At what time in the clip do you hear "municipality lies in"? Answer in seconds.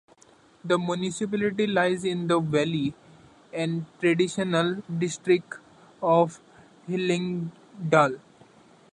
0.79-2.25